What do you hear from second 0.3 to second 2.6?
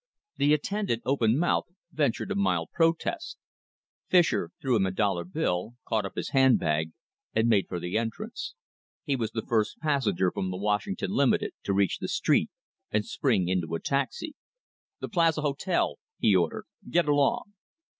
The attendant, open mouthed, ventured upon a